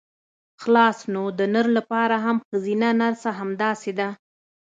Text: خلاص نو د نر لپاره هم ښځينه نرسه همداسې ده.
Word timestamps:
خلاص 0.61 0.99
نو 1.13 1.23
د 1.39 1.41
نر 1.53 1.67
لپاره 1.77 2.15
هم 2.25 2.37
ښځينه 2.47 2.87
نرسه 3.01 3.29
همداسې 3.39 3.91
ده. 3.99 4.09